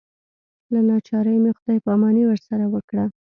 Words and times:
له 0.73 0.79
ناچارۍ 0.89 1.37
مې 1.43 1.51
خدای 1.57 1.77
پاماني 1.85 2.23
ورسره 2.27 2.65
وکړه. 2.73 3.05